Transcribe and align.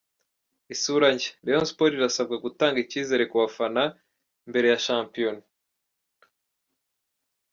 Isura 0.73 1.07
nshya: 1.15 1.31
Rayon 1.45 1.67
Sports 1.71 1.97
irasabwa 1.97 2.35
gutanga 2.45 2.77
icyizere 2.83 3.23
ku 3.31 3.35
bafana 3.41 3.83
mbere 4.49 4.65
ya 4.71 4.81
shampiyona. 4.85 5.43